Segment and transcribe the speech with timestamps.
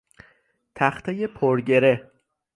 [0.75, 2.11] تختهی پرگره